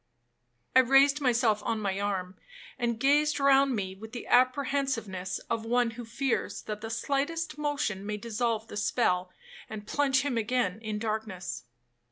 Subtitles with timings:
[0.75, 2.35] I raised myself on my arm,
[2.79, 8.03] and gazed round me with the apprehensiveness of one who fears that the slightest motion
[8.03, 9.29] may dissolve the spell,
[9.69, 11.65] and plunge him again in darkness.